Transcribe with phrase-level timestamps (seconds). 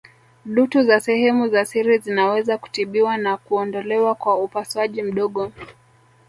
[0.45, 5.51] Dutu za sehemu za siri zinaweza kutibiwa na kuondolewa kwa upasuaji mdogo